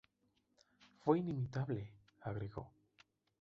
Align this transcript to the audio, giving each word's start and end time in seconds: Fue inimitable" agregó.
Fue 1.03 1.19
inimitable" 1.19 1.93
agregó. 2.21 2.71